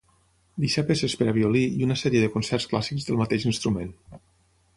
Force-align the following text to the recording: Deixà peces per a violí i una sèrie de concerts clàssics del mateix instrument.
Deixà 0.63 0.83
peces 0.87 1.13
per 1.19 1.27
a 1.31 1.35
violí 1.35 1.61
i 1.81 1.85
una 1.89 1.99
sèrie 2.03 2.23
de 2.25 2.31
concerts 2.37 2.67
clàssics 2.73 3.07
del 3.11 3.21
mateix 3.25 3.47
instrument. 3.53 3.95